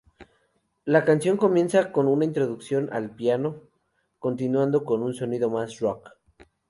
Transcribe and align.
La 0.83 1.05
canción 1.05 1.37
comienza 1.37 1.91
con 1.91 2.07
una 2.07 2.25
introducción 2.25 2.89
al 2.91 3.11
piano, 3.11 3.57
continuando 4.17 4.83
con 4.83 5.03
un 5.03 5.13
sonido 5.13 5.51
más 5.51 5.79
"rock". 5.79 6.09